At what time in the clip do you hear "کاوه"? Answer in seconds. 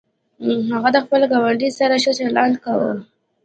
2.63-2.91